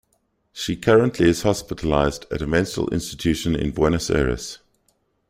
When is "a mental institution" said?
2.41-3.55